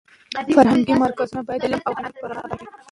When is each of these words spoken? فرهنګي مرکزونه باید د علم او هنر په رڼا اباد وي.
فرهنګي 0.55 0.93
مرکزونه 1.03 1.41
باید 1.47 1.61
د 1.63 1.65
علم 1.67 1.81
او 1.87 1.93
هنر 1.97 2.11
په 2.21 2.25
رڼا 2.29 2.41
اباد 2.45 2.59
وي. 2.61 2.67